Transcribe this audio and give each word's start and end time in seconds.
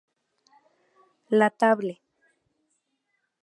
La 1.29 1.51
Table 1.51 2.01